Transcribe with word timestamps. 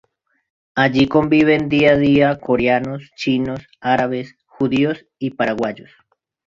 Allí 0.73 1.05
conviven 1.07 1.69
día 1.69 1.91
a 1.91 1.95
día, 1.97 2.39
coreanos, 2.39 3.11
chinos, 3.15 3.67
árabes, 3.79 4.35
judíos 4.47 5.05
y 5.19 5.35
paraguayos. 5.35 5.91